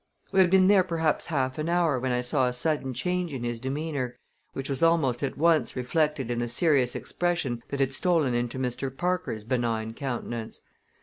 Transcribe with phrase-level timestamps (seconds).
[0.31, 3.43] We had been there perhaps half an hour when I saw a sudden change in
[3.43, 4.17] his demeanor,
[4.53, 8.89] which was almost at once reflected in the serious expression that had stolen into Mr.
[8.97, 10.61] Parker's benign countenance.